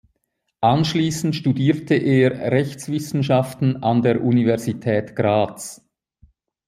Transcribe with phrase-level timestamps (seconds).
[0.61, 5.79] Anschließend studierte er Rechtswissenschaften an der Universität Graz.